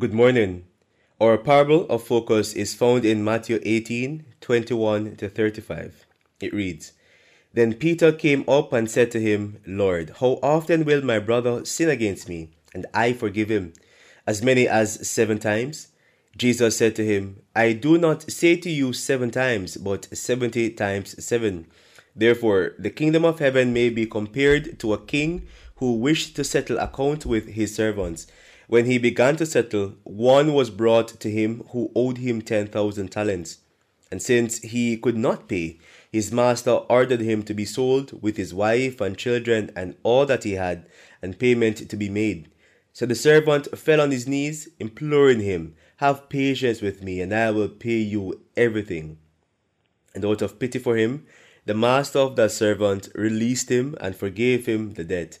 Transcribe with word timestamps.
Good 0.00 0.14
morning. 0.14 0.64
Our 1.20 1.36
parable 1.36 1.84
of 1.90 2.04
focus 2.04 2.54
is 2.54 2.74
found 2.74 3.04
in 3.04 3.22
Matthew 3.22 3.60
18 3.62 4.24
21 4.40 5.16
to 5.16 5.28
35. 5.28 6.06
It 6.40 6.54
reads 6.54 6.94
Then 7.52 7.74
Peter 7.74 8.10
came 8.10 8.48
up 8.48 8.72
and 8.72 8.90
said 8.90 9.10
to 9.10 9.20
him, 9.20 9.58
Lord, 9.66 10.14
how 10.20 10.38
often 10.42 10.86
will 10.86 11.02
my 11.02 11.18
brother 11.18 11.66
sin 11.66 11.90
against 11.90 12.30
me, 12.30 12.48
and 12.72 12.86
I 12.94 13.12
forgive 13.12 13.50
him? 13.50 13.74
As 14.26 14.42
many 14.42 14.66
as 14.66 15.06
seven 15.06 15.38
times? 15.38 15.88
Jesus 16.34 16.78
said 16.78 16.96
to 16.96 17.04
him, 17.04 17.42
I 17.54 17.74
do 17.74 17.98
not 17.98 18.30
say 18.30 18.56
to 18.56 18.70
you 18.70 18.94
seven 18.94 19.30
times, 19.30 19.76
but 19.76 20.08
seventy 20.16 20.70
times 20.70 21.22
seven. 21.22 21.66
Therefore, 22.16 22.72
the 22.78 22.88
kingdom 22.88 23.26
of 23.26 23.38
heaven 23.38 23.74
may 23.74 23.90
be 23.90 24.06
compared 24.06 24.78
to 24.78 24.94
a 24.94 25.04
king 25.04 25.46
who 25.76 25.96
wished 25.96 26.36
to 26.36 26.44
settle 26.44 26.78
account 26.78 27.26
with 27.26 27.48
his 27.48 27.74
servants. 27.74 28.26
When 28.70 28.86
he 28.86 28.98
began 28.98 29.34
to 29.38 29.46
settle, 29.46 29.96
one 30.04 30.54
was 30.54 30.70
brought 30.70 31.08
to 31.18 31.28
him 31.28 31.64
who 31.70 31.90
owed 31.96 32.18
him 32.18 32.40
ten 32.40 32.68
thousand 32.68 33.08
talents. 33.08 33.58
And 34.12 34.22
since 34.22 34.58
he 34.58 34.96
could 34.96 35.16
not 35.16 35.48
pay, 35.48 35.80
his 36.12 36.30
master 36.30 36.74
ordered 36.88 37.20
him 37.20 37.42
to 37.42 37.52
be 37.52 37.64
sold 37.64 38.22
with 38.22 38.36
his 38.36 38.54
wife 38.54 39.00
and 39.00 39.18
children 39.18 39.72
and 39.74 39.96
all 40.04 40.24
that 40.26 40.44
he 40.44 40.52
had, 40.52 40.86
and 41.20 41.36
payment 41.36 41.90
to 41.90 41.96
be 41.96 42.08
made. 42.08 42.48
So 42.92 43.06
the 43.06 43.16
servant 43.16 43.76
fell 43.76 44.00
on 44.00 44.12
his 44.12 44.28
knees, 44.28 44.68
imploring 44.78 45.40
him, 45.40 45.74
Have 45.96 46.28
patience 46.28 46.80
with 46.80 47.02
me, 47.02 47.20
and 47.20 47.34
I 47.34 47.50
will 47.50 47.70
pay 47.70 47.98
you 47.98 48.40
everything. 48.56 49.18
And 50.14 50.24
out 50.24 50.42
of 50.42 50.60
pity 50.60 50.78
for 50.78 50.96
him, 50.96 51.26
the 51.66 51.74
master 51.74 52.20
of 52.20 52.36
that 52.36 52.52
servant 52.52 53.08
released 53.16 53.68
him 53.68 53.96
and 54.00 54.14
forgave 54.14 54.66
him 54.66 54.94
the 54.94 55.02
debt. 55.02 55.40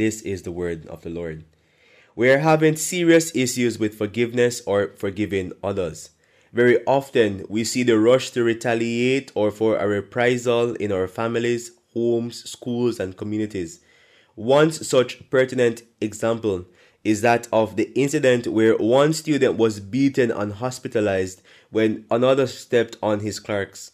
This 0.00 0.22
is 0.22 0.44
the 0.44 0.50
word 0.50 0.86
of 0.86 1.02
the 1.02 1.10
Lord. 1.10 1.44
We 2.16 2.30
are 2.30 2.38
having 2.38 2.76
serious 2.76 3.36
issues 3.36 3.78
with 3.78 3.98
forgiveness 3.98 4.62
or 4.64 4.94
forgiving 4.96 5.52
others. 5.62 6.08
Very 6.54 6.82
often, 6.86 7.44
we 7.50 7.64
see 7.64 7.82
the 7.82 7.98
rush 7.98 8.30
to 8.30 8.42
retaliate 8.42 9.30
or 9.34 9.50
for 9.50 9.76
a 9.76 9.86
reprisal 9.86 10.72
in 10.76 10.90
our 10.90 11.06
families, 11.06 11.72
homes, 11.92 12.50
schools, 12.50 12.98
and 12.98 13.14
communities. 13.14 13.80
One 14.36 14.72
such 14.72 15.28
pertinent 15.28 15.82
example 16.00 16.64
is 17.04 17.20
that 17.20 17.46
of 17.52 17.76
the 17.76 17.92
incident 17.92 18.46
where 18.46 18.78
one 18.78 19.12
student 19.12 19.58
was 19.58 19.80
beaten 19.80 20.30
and 20.30 20.54
hospitalized 20.54 21.42
when 21.68 22.06
another 22.10 22.46
stepped 22.46 22.96
on 23.02 23.20
his 23.20 23.38
Clarks. 23.38 23.92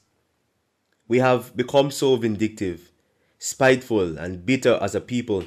We 1.09 1.19
have 1.19 1.57
become 1.57 1.91
so 1.91 2.15
vindictive, 2.15 2.93
spiteful, 3.41 4.17
and 4.17 4.47
bitter 4.47 4.79
as 4.81 4.95
a 4.95 5.01
people, 5.01 5.47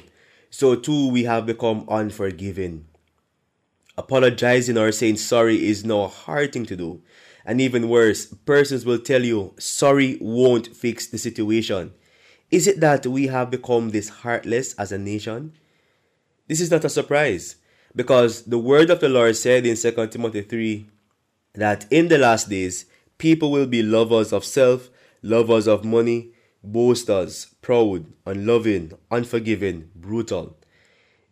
so 0.50 0.74
too 0.74 1.08
we 1.08 1.24
have 1.24 1.46
become 1.46 1.86
unforgiving. 1.88 2.86
Apologizing 3.96 4.76
or 4.76 4.92
saying 4.92 5.16
sorry 5.16 5.66
is 5.66 5.84
now 5.84 6.02
a 6.02 6.08
hard 6.08 6.52
thing 6.52 6.66
to 6.66 6.76
do. 6.76 7.02
And 7.44 7.60
even 7.60 7.88
worse, 7.88 8.26
persons 8.26 8.84
will 8.84 8.98
tell 8.98 9.24
you 9.24 9.54
sorry 9.58 10.18
won't 10.20 10.74
fix 10.76 11.06
the 11.06 11.18
situation. 11.18 11.92
Is 12.50 12.66
it 12.66 12.80
that 12.80 13.06
we 13.06 13.28
have 13.28 13.50
become 13.50 13.90
this 13.90 14.08
heartless 14.08 14.74
as 14.74 14.90
a 14.90 14.98
nation? 14.98 15.52
This 16.48 16.60
is 16.60 16.70
not 16.70 16.84
a 16.84 16.88
surprise 16.88 17.56
because 17.94 18.42
the 18.42 18.58
word 18.58 18.90
of 18.90 19.00
the 19.00 19.08
Lord 19.08 19.36
said 19.36 19.64
in 19.66 19.76
2 19.76 20.06
Timothy 20.08 20.42
3 20.42 20.86
that 21.54 21.86
in 21.90 22.08
the 22.08 22.18
last 22.18 22.48
days 22.48 22.86
people 23.18 23.52
will 23.52 23.66
be 23.66 23.82
lovers 23.82 24.32
of 24.32 24.44
self, 24.44 24.90
lovers 25.22 25.68
of 25.68 25.84
money, 25.84 26.32
boasters, 26.62 27.54
proud, 27.62 28.06
unloving, 28.26 28.92
unforgiving, 29.10 29.90
brutal. 29.94 30.56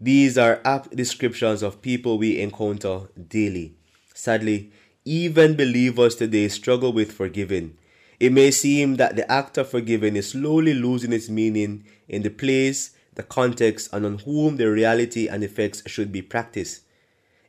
These 0.01 0.39
are 0.39 0.61
apt 0.65 0.95
descriptions 0.95 1.63
of 1.63 1.83
people 1.83 2.19
we 2.19 2.41
encounter 2.41 3.09
daily. 3.29 3.75
Sadly, 4.15 4.73
even 5.05 5.57
believers 5.57 6.17
today 6.17 6.49
struggle 6.49 6.93
with 6.93 7.13
forgiving. 7.13 7.77
It 8.21 8.33
may 8.33 8.51
seem 8.51 8.97
that 8.97 9.17
the 9.17 9.31
act 9.31 9.59
of 9.59 9.69
forgiving 9.69 10.17
is 10.17 10.31
slowly 10.31 10.75
losing 10.75 11.13
its 11.13 11.29
meaning 11.29 11.85
in 12.09 12.23
the 12.23 12.31
place, 12.31 12.97
the 13.15 13.23
context, 13.23 13.89
and 13.93 14.05
on 14.05 14.19
whom 14.19 14.57
the 14.57 14.71
reality 14.71 15.29
and 15.29 15.43
effects 15.45 15.83
should 15.87 16.13
be 16.13 16.23
practiced. 16.23 16.83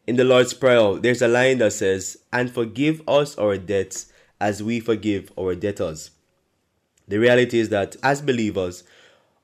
In 0.08 0.16
the 0.16 0.24
Lord's 0.24 0.54
Prayer, 0.54 0.96
there's 0.96 1.22
a 1.22 1.28
line 1.28 1.60
that 1.60 1.74
says, 1.74 2.18
And 2.34 2.52
forgive 2.52 3.02
us 3.08 3.38
our 3.38 3.58
debts 3.58 4.12
as 4.40 4.64
we 4.64 4.80
forgive 4.80 5.32
our 5.38 5.54
debtors. 5.54 6.12
The 7.10 7.18
reality 7.18 7.60
is 7.60 7.70
that 7.70 7.96
as 8.02 8.22
believers, 8.22 8.84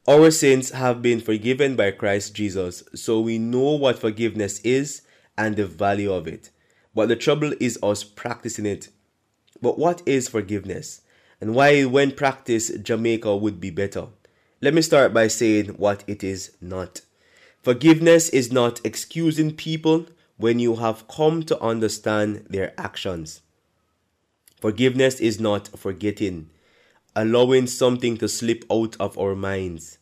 our 0.07 0.29
sins 0.29 0.69
have 0.69 1.01
been 1.01 1.19
forgiven 1.19 1.75
by 1.75 1.91
Christ 1.91 2.35
Jesus, 2.35 2.83
so 2.93 3.19
we 3.19 3.39
know 3.39 3.71
what 3.71 3.99
forgiveness 3.99 4.59
is 4.59 5.01
and 5.37 5.55
the 5.55 5.65
value 5.65 6.13
of 6.13 6.27
it. 6.27 6.51
But 6.93 7.09
the 7.09 7.15
trouble 7.15 7.53
is 7.59 7.79
us 7.81 8.03
practicing 8.03 8.67
it. 8.67 8.89
But 9.61 9.79
what 9.79 10.03
is 10.05 10.29
forgiveness? 10.29 11.01
And 11.41 11.55
why, 11.55 11.83
when 11.85 12.11
practiced, 12.11 12.83
Jamaica 12.83 13.35
would 13.35 13.59
be 13.59 13.71
better? 13.71 14.07
Let 14.61 14.73
me 14.73 14.81
start 14.81 15.13
by 15.13 15.27
saying 15.27 15.69
what 15.69 16.03
it 16.07 16.23
is 16.23 16.55
not. 16.61 17.01
Forgiveness 17.63 18.29
is 18.29 18.51
not 18.51 18.79
excusing 18.85 19.55
people 19.55 20.05
when 20.37 20.59
you 20.59 20.75
have 20.75 21.07
come 21.07 21.41
to 21.43 21.59
understand 21.59 22.45
their 22.49 22.79
actions. 22.79 23.41
Forgiveness 24.61 25.19
is 25.19 25.39
not 25.39 25.67
forgetting, 25.77 26.49
allowing 27.15 27.67
something 27.67 28.17
to 28.17 28.27
slip 28.27 28.65
out 28.71 28.95
of 28.99 29.17
our 29.17 29.35
minds. 29.35 29.97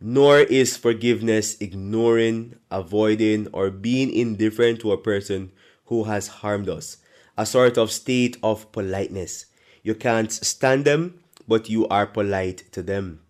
Nor 0.00 0.40
is 0.40 0.76
forgiveness 0.76 1.56
ignoring, 1.60 2.56
avoiding, 2.70 3.48
or 3.52 3.70
being 3.70 4.12
indifferent 4.12 4.80
to 4.80 4.92
a 4.92 4.98
person 4.98 5.52
who 5.86 6.04
has 6.04 6.28
harmed 6.28 6.68
us, 6.68 6.98
a 7.36 7.44
sort 7.44 7.76
of 7.76 7.90
state 7.90 8.36
of 8.42 8.70
politeness. 8.72 9.46
You 9.82 9.94
can't 9.94 10.32
stand 10.32 10.84
them, 10.84 11.20
but 11.48 11.68
you 11.68 11.88
are 11.88 12.06
polite 12.06 12.70
to 12.72 12.82
them. 12.82 13.20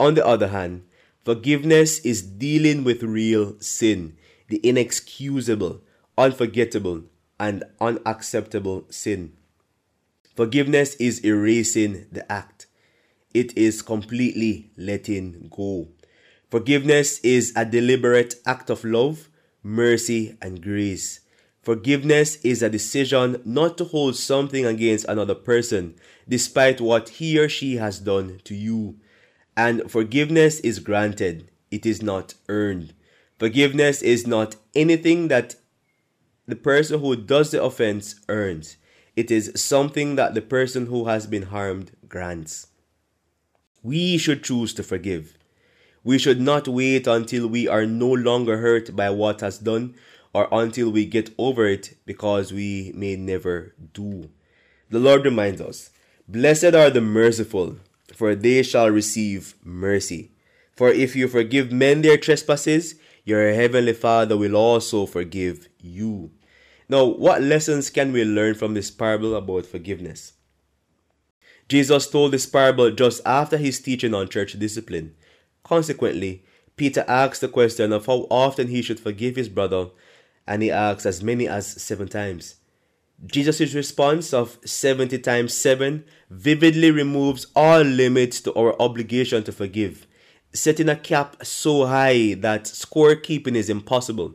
On 0.00 0.14
the 0.14 0.26
other 0.26 0.48
hand, 0.48 0.84
forgiveness 1.24 2.00
is 2.00 2.22
dealing 2.22 2.82
with 2.84 3.02
real 3.02 3.56
sin, 3.60 4.16
the 4.48 4.60
inexcusable, 4.66 5.80
unforgettable, 6.18 7.04
and 7.38 7.64
unacceptable 7.80 8.84
sin. 8.90 9.32
Forgiveness 10.34 10.94
is 10.94 11.18
erasing 11.24 12.06
the 12.10 12.30
act. 12.32 12.66
It 13.34 13.56
is 13.56 13.82
completely 13.82 14.70
letting 14.76 15.50
go. 15.54 15.88
Forgiveness 16.50 17.18
is 17.20 17.52
a 17.54 17.64
deliberate 17.64 18.34
act 18.46 18.70
of 18.70 18.84
love, 18.84 19.28
mercy, 19.62 20.36
and 20.40 20.62
grace. 20.62 21.20
Forgiveness 21.62 22.36
is 22.36 22.62
a 22.62 22.70
decision 22.70 23.40
not 23.44 23.78
to 23.78 23.84
hold 23.84 24.16
something 24.16 24.66
against 24.66 25.06
another 25.06 25.34
person 25.34 25.94
despite 26.28 26.80
what 26.80 27.10
he 27.10 27.38
or 27.38 27.48
she 27.48 27.76
has 27.76 28.00
done 28.00 28.40
to 28.44 28.54
you. 28.54 28.96
And 29.56 29.90
forgiveness 29.90 30.60
is 30.60 30.78
granted, 30.78 31.50
it 31.70 31.84
is 31.84 32.02
not 32.02 32.34
earned. 32.48 32.94
Forgiveness 33.38 34.02
is 34.02 34.26
not 34.26 34.56
anything 34.74 35.28
that 35.28 35.56
the 36.46 36.56
person 36.56 37.00
who 37.00 37.16
does 37.16 37.50
the 37.50 37.62
offense 37.62 38.16
earns. 38.28 38.76
It 39.14 39.30
is 39.30 39.52
something 39.56 40.16
that 40.16 40.34
the 40.34 40.40
person 40.40 40.86
who 40.86 41.04
has 41.04 41.26
been 41.26 41.44
harmed 41.44 41.92
grants. 42.08 42.68
We 43.82 44.16
should 44.16 44.42
choose 44.42 44.72
to 44.74 44.82
forgive. 44.82 45.36
We 46.02 46.18
should 46.18 46.40
not 46.40 46.66
wait 46.66 47.06
until 47.06 47.46
we 47.46 47.68
are 47.68 47.84
no 47.84 48.10
longer 48.10 48.58
hurt 48.58 48.96
by 48.96 49.10
what 49.10 49.40
has 49.40 49.58
done 49.58 49.94
or 50.32 50.48
until 50.50 50.90
we 50.90 51.04
get 51.04 51.30
over 51.36 51.66
it 51.66 51.96
because 52.06 52.52
we 52.52 52.92
may 52.94 53.16
never 53.16 53.74
do. 53.92 54.30
The 54.88 54.98
Lord 54.98 55.24
reminds 55.24 55.60
us 55.60 55.90
Blessed 56.26 56.74
are 56.74 56.88
the 56.88 57.00
merciful, 57.00 57.76
for 58.14 58.34
they 58.34 58.62
shall 58.62 58.88
receive 58.88 59.54
mercy. 59.62 60.30
For 60.74 60.88
if 60.88 61.14
you 61.14 61.28
forgive 61.28 61.70
men 61.70 62.00
their 62.00 62.16
trespasses, 62.16 62.94
your 63.24 63.52
heavenly 63.52 63.92
Father 63.92 64.36
will 64.36 64.56
also 64.56 65.04
forgive 65.04 65.68
you. 65.78 66.30
Now, 66.92 67.06
what 67.06 67.40
lessons 67.40 67.88
can 67.88 68.12
we 68.12 68.22
learn 68.22 68.54
from 68.54 68.74
this 68.74 68.90
parable 68.90 69.34
about 69.34 69.64
forgiveness? 69.64 70.34
Jesus 71.66 72.06
told 72.06 72.32
this 72.32 72.44
parable 72.44 72.90
just 72.90 73.22
after 73.24 73.56
his 73.56 73.80
teaching 73.80 74.12
on 74.12 74.28
church 74.28 74.58
discipline. 74.58 75.14
Consequently, 75.64 76.44
Peter 76.76 77.02
asks 77.08 77.38
the 77.38 77.48
question 77.48 77.94
of 77.94 78.04
how 78.04 78.26
often 78.28 78.68
he 78.68 78.82
should 78.82 79.00
forgive 79.00 79.36
his 79.36 79.48
brother, 79.48 79.86
and 80.46 80.62
he 80.62 80.70
asks 80.70 81.06
as 81.06 81.22
many 81.22 81.48
as 81.48 81.66
seven 81.66 82.08
times. 82.08 82.56
Jesus' 83.24 83.72
response 83.72 84.34
of 84.34 84.58
70 84.62 85.16
times 85.20 85.54
7 85.54 86.04
vividly 86.28 86.90
removes 86.90 87.46
all 87.56 87.80
limits 87.80 88.38
to 88.42 88.52
our 88.52 88.78
obligation 88.78 89.42
to 89.44 89.52
forgive, 89.52 90.06
setting 90.52 90.90
a 90.90 90.96
cap 90.96 91.36
so 91.42 91.86
high 91.86 92.34
that 92.34 92.64
scorekeeping 92.64 93.54
is 93.54 93.70
impossible. 93.70 94.34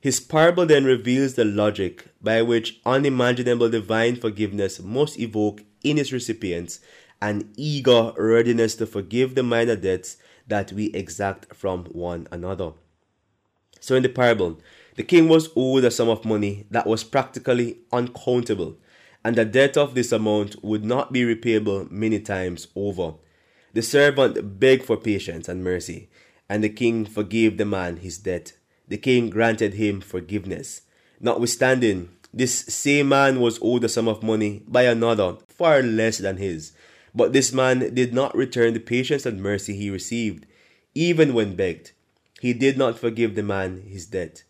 His 0.00 0.20
parable 0.20 0.64
then 0.64 0.84
reveals 0.84 1.34
the 1.34 1.44
logic 1.44 2.06
by 2.22 2.42
which 2.42 2.80
unimaginable 2.86 3.68
divine 3.68 4.14
forgiveness 4.14 4.80
must 4.80 5.18
evoke 5.18 5.64
in 5.82 5.98
its 5.98 6.12
recipients 6.12 6.80
an 7.20 7.52
eager 7.56 8.12
readiness 8.16 8.76
to 8.76 8.86
forgive 8.86 9.34
the 9.34 9.42
minor 9.42 9.74
debts 9.74 10.16
that 10.46 10.72
we 10.72 10.86
exact 10.92 11.52
from 11.54 11.84
one 11.86 12.28
another. 12.30 12.72
So, 13.80 13.96
in 13.96 14.04
the 14.04 14.08
parable, 14.08 14.60
the 14.94 15.02
king 15.02 15.28
was 15.28 15.50
owed 15.56 15.84
a 15.84 15.90
sum 15.90 16.08
of 16.08 16.24
money 16.24 16.66
that 16.70 16.86
was 16.86 17.02
practically 17.02 17.78
uncountable, 17.92 18.76
and 19.24 19.34
the 19.34 19.44
debt 19.44 19.76
of 19.76 19.94
this 19.94 20.12
amount 20.12 20.62
would 20.62 20.84
not 20.84 21.12
be 21.12 21.22
repayable 21.22 21.90
many 21.90 22.20
times 22.20 22.68
over. 22.76 23.14
The 23.72 23.82
servant 23.82 24.60
begged 24.60 24.84
for 24.84 24.96
patience 24.96 25.48
and 25.48 25.64
mercy, 25.64 26.08
and 26.48 26.62
the 26.62 26.68
king 26.68 27.04
forgave 27.04 27.58
the 27.58 27.64
man 27.64 27.98
his 27.98 28.18
debt 28.18 28.57
the 28.88 28.98
king 28.98 29.30
granted 29.30 29.74
him 29.74 30.00
forgiveness. 30.00 30.82
Notwithstanding, 31.20 32.10
this 32.32 32.60
same 32.66 33.08
man 33.08 33.40
was 33.40 33.58
owed 33.62 33.84
a 33.84 33.88
sum 33.88 34.08
of 34.08 34.22
money 34.22 34.62
by 34.66 34.82
another 34.82 35.36
far 35.48 35.82
less 35.82 36.18
than 36.18 36.36
his. 36.36 36.72
But 37.14 37.32
this 37.32 37.52
man 37.52 37.94
did 37.94 38.12
not 38.12 38.36
return 38.36 38.74
the 38.74 38.80
patience 38.80 39.26
and 39.26 39.42
mercy 39.42 39.74
he 39.76 39.90
received, 39.90 40.46
even 40.94 41.34
when 41.34 41.56
begged. 41.56 41.92
He 42.40 42.52
did 42.52 42.78
not 42.78 42.98
forgive 42.98 43.34
the 43.34 43.42
man 43.42 43.82
his 43.88 44.06
debt. 44.06 44.44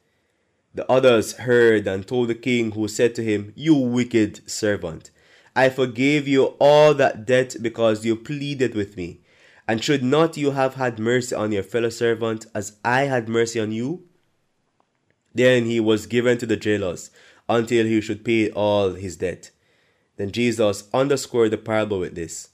The 0.75 0.91
others 0.91 1.33
heard 1.33 1.87
and 1.87 2.07
told 2.07 2.29
the 2.29 2.35
king, 2.35 2.73
who 2.73 2.89
said 2.89 3.15
to 3.15 3.25
him, 3.25 3.53
You 3.57 3.75
wicked 3.75 4.49
servant, 4.49 5.11
I 5.57 5.71
forgave 5.71 6.29
you 6.29 6.55
all 6.61 6.95
that 6.95 7.27
debt 7.27 7.57
because 7.63 8.05
you 8.05 8.15
pleaded 8.17 8.75
with 8.75 8.97
me. 8.97 9.21
And 9.67 9.83
should 9.83 10.03
not 10.03 10.37
you 10.37 10.53
have 10.53 10.75
had 10.75 10.99
mercy 10.99 11.35
on 11.35 11.53
your 11.53 11.63
fellow 11.63 11.91
servant 11.91 12.47
as 12.55 12.77
I 12.85 13.03
had 13.03 13.29
mercy 13.29 13.61
on 13.61 13.73
you? 13.73 14.08
Then 15.39 15.67
he 15.67 15.79
was 15.79 16.09
given 16.09 16.37
to 16.39 16.47
the 16.47 16.57
jailers 16.57 17.13
until 17.49 17.87
he 17.87 18.01
should 18.01 18.25
pay 18.25 18.51
all 18.51 18.95
his 18.95 19.17
debt. 19.19 19.53
Then 20.17 20.33
Jesus 20.33 20.89
underscored 20.93 21.53
the 21.53 21.59
parable 21.59 22.01
with 22.01 22.17
this 22.17 22.49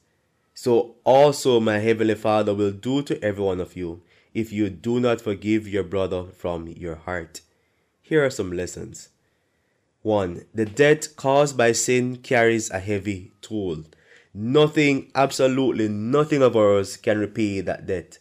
So 0.52 0.96
also 1.02 1.60
my 1.60 1.78
heavenly 1.78 2.14
Father 2.14 2.54
will 2.54 2.72
do 2.72 3.00
to 3.04 3.18
every 3.24 3.42
one 3.42 3.58
of 3.58 3.74
you 3.74 4.02
if 4.34 4.52
you 4.52 4.68
do 4.68 5.00
not 5.00 5.22
forgive 5.22 5.66
your 5.66 5.82
brother 5.82 6.24
from 6.24 6.68
your 6.68 6.96
heart. 6.96 7.40
Here 8.02 8.22
are 8.22 8.28
some 8.28 8.52
lessons. 8.52 9.08
1. 10.02 10.44
The 10.52 10.66
debt 10.66 11.08
caused 11.16 11.56
by 11.56 11.72
sin 11.72 12.18
carries 12.18 12.70
a 12.70 12.80
heavy 12.80 13.32
toll. 13.40 13.84
Nothing, 14.34 15.10
absolutely 15.14 15.88
nothing 15.88 16.42
of 16.42 16.54
ours 16.54 16.98
can 16.98 17.16
repay 17.16 17.62
that 17.62 17.86
debt. 17.86 18.18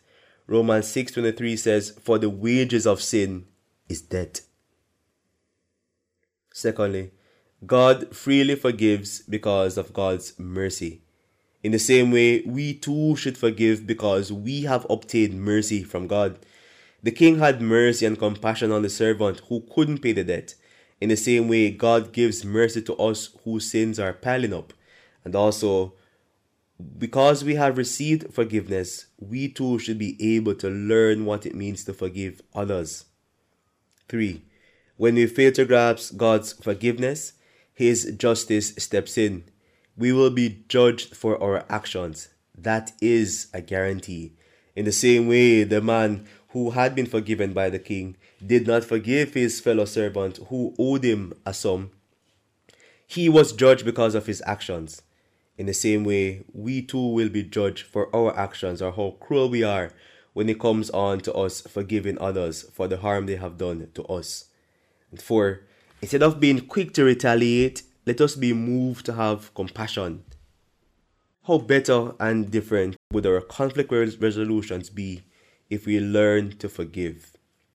Romans 0.47 0.87
6:23 0.87 1.57
says, 1.57 1.91
"For 2.01 2.17
the 2.17 2.29
wages 2.29 2.87
of 2.87 3.01
sin 3.01 3.47
is 3.89 4.01
death." 4.01 4.47
Secondly, 6.53 7.09
God 7.65 8.15
freely 8.15 8.53
forgives 8.55 9.21
because 9.23 9.75
of 9.75 9.91
God's 9.91 10.37
mercy. 10.37 11.01
In 11.63 11.71
the 11.71 11.79
same 11.79 12.11
way, 12.11 12.41
we 12.41 12.75
too 12.75 13.15
should 13.15 13.39
forgive 13.39 13.87
because 13.87 14.31
we 14.31 14.61
have 14.61 14.85
obtained 14.87 15.41
mercy 15.41 15.83
from 15.83 16.05
God. 16.05 16.37
The 17.01 17.11
king 17.11 17.39
had 17.39 17.59
mercy 17.59 18.05
and 18.05 18.19
compassion 18.19 18.71
on 18.71 18.83
the 18.83 18.89
servant 18.89 19.41
who 19.49 19.65
couldn't 19.73 20.03
pay 20.03 20.11
the 20.11 20.23
debt. 20.23 20.53
In 21.01 21.09
the 21.09 21.17
same 21.17 21.47
way, 21.47 21.71
God 21.71 22.13
gives 22.13 22.45
mercy 22.45 22.83
to 22.83 22.95
us 22.97 23.29
whose 23.43 23.69
sins 23.69 23.99
are 23.99 24.13
piling 24.13 24.53
up. 24.53 24.73
And 25.25 25.35
also, 25.35 25.93
because 26.99 27.43
we 27.43 27.55
have 27.55 27.77
received 27.79 28.31
forgiveness, 28.31 29.07
we 29.17 29.49
too 29.49 29.79
should 29.79 29.97
be 29.97 30.17
able 30.35 30.53
to 30.55 30.69
learn 30.69 31.25
what 31.25 31.47
it 31.47 31.55
means 31.55 31.83
to 31.85 31.93
forgive 31.93 32.41
others. 32.53 33.05
3. 34.07 34.43
When 34.97 35.15
we 35.15 35.25
fail 35.27 35.51
to 35.53 35.65
grasp 35.65 36.17
God's 36.17 36.53
forgiveness, 36.53 37.33
His 37.73 38.13
justice 38.17 38.73
steps 38.77 39.17
in. 39.17 39.43
We 39.97 40.11
will 40.11 40.29
be 40.29 40.63
judged 40.67 41.15
for 41.15 41.41
our 41.41 41.65
actions. 41.69 42.29
That 42.57 42.91
is 43.01 43.47
a 43.53 43.61
guarantee. 43.61 44.33
In 44.75 44.85
the 44.85 44.91
same 44.91 45.27
way, 45.27 45.63
the 45.63 45.81
man 45.81 46.27
who 46.49 46.71
had 46.71 46.93
been 46.93 47.07
forgiven 47.07 47.51
by 47.53 47.69
the 47.69 47.79
king 47.79 48.15
did 48.45 48.67
not 48.67 48.83
forgive 48.83 49.33
his 49.33 49.59
fellow 49.59 49.85
servant 49.85 50.37
who 50.49 50.75
owed 50.77 51.03
him 51.03 51.33
a 51.45 51.53
sum. 51.53 51.89
He 53.07 53.27
was 53.29 53.53
judged 53.53 53.85
because 53.85 54.15
of 54.15 54.27
his 54.27 54.41
actions. 54.45 55.01
In 55.57 55.65
the 55.65 55.73
same 55.73 56.03
way, 56.03 56.43
we 56.53 56.81
too 56.81 57.07
will 57.07 57.29
be 57.29 57.43
judged 57.43 57.85
for 57.85 58.15
our 58.15 58.35
actions 58.37 58.81
or 58.81 58.91
how 58.91 59.15
cruel 59.19 59.49
we 59.49 59.63
are 59.63 59.91
when 60.33 60.49
it 60.49 60.59
comes 60.59 60.89
on 60.91 61.19
to 61.21 61.33
us 61.33 61.61
forgiving 61.61 62.19
others 62.19 62.63
for 62.71 62.87
the 62.87 62.97
harm 62.97 63.25
they 63.25 63.35
have 63.35 63.57
done 63.57 63.89
to 63.93 64.03
us. 64.05 64.45
And 65.13 65.21
four, 65.21 65.61
instead 66.01 66.23
of 66.23 66.39
being 66.39 66.65
quick 66.65 66.91
to 66.95 67.03
retaliate, 67.03 67.83
let 68.07 68.19
us 68.19 68.35
be 68.35 68.51
moved 68.51 69.05
to 69.05 69.13
have 69.13 69.53
compassion. 69.53 70.23
How 71.43 71.59
better 71.59 72.13
and 72.19 72.49
different 72.49 72.95
would 73.11 73.27
our 73.27 73.39
conflict 73.39 73.91
resolutions 73.91 74.89
be 74.89 75.21
if 75.69 75.85
we 75.85 75.99
learn 75.99 76.57
to 76.57 76.67
forgive? 76.67 77.32